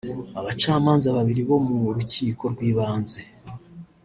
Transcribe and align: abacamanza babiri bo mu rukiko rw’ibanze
abacamanza 0.39 1.07
babiri 1.17 1.41
bo 1.49 1.57
mu 1.67 1.79
rukiko 1.95 2.43
rw’ibanze 2.53 3.21